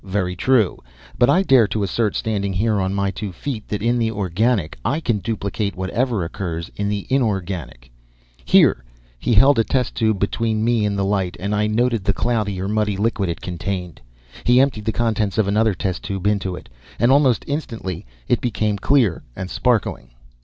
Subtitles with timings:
[0.03, 0.79] Very true.
[1.19, 4.79] But I dare to assert, standing here on my two feet, that in the organic
[4.83, 7.91] I can duplicate whatever occurs in the inorganic.
[8.43, 8.83] "Here!"
[9.19, 12.59] He held a test tube between me and the light, and I noted the cloudy
[12.59, 14.01] or muddy liquid it contained.
[14.43, 18.79] He emptied the contents of another test tube into it, and almost instantly it became
[18.79, 20.09] clear and sparkling.